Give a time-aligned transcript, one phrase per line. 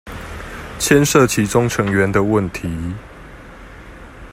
[0.79, 2.67] 牽涉其中成員的問題